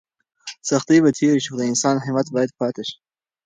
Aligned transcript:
سختۍ 0.67 0.97
به 1.03 1.09
تېرې 1.17 1.37
شي 1.43 1.49
خو 1.51 1.57
د 1.59 1.63
انسان 1.71 1.95
همت 2.05 2.27
باید 2.35 2.51
پاتې 2.59 2.83
شي. 2.89 2.97